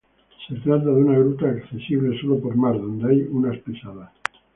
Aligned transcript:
Se 0.47 0.55
trata 0.55 0.85
de 0.87 0.93
una 0.99 1.19
gruta 1.19 1.47
accesible 1.47 2.19
sólo 2.19 2.39
por 2.39 2.55
mar 2.55 2.73
donde 2.75 3.07
hay 3.07 3.21
unas 3.29 3.55
pisadas. 3.59 4.09